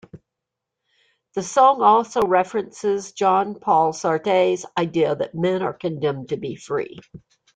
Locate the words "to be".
6.29-6.55